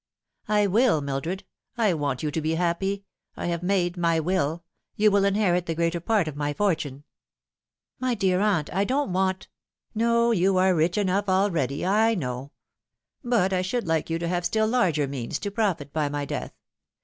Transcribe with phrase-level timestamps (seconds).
[0.47, 1.43] "I will, Mildred.
[1.77, 3.03] I want you to be happy.
[3.37, 4.63] I have made my y/ill.
[4.95, 7.03] You will inherit the greater part of my fortune.""
[7.99, 9.47] My dear aunt, I don't want
[9.93, 12.51] 298 The Fatal Three." No, you are rich enough already, I know;
[13.23, 16.53] but I should like you to have still larger means, to profit by my death.